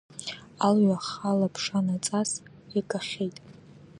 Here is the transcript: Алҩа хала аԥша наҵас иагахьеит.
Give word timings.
Алҩа 0.67 0.97
хала 1.05 1.45
аԥша 1.47 1.79
наҵас 1.85 2.31
иагахьеит. 2.75 3.37